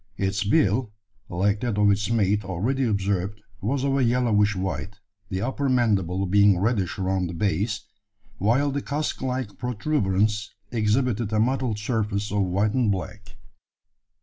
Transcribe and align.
Its 0.17 0.43
bill, 0.43 0.91
like 1.29 1.59
that 1.61 1.77
of 1.77 1.91
its 1.91 2.09
mate 2.09 2.43
already 2.43 2.83
observed, 2.85 3.39
was 3.61 3.83
of 3.83 3.95
a 3.95 4.03
yellowish 4.03 4.55
white, 4.55 4.95
the 5.29 5.43
upper 5.43 5.69
mandible 5.69 6.25
being 6.25 6.57
reddish 6.57 6.97
around 6.97 7.27
the 7.27 7.35
base, 7.35 7.81
while 8.39 8.71
the 8.71 8.81
casque 8.81 9.21
like 9.21 9.59
protuberance 9.59 10.49
exhibited 10.71 11.31
a 11.31 11.39
mottled 11.39 11.77
surface 11.77 12.31
of 12.31 12.41
white 12.41 12.73
and 12.73 12.91
black. 12.91 13.35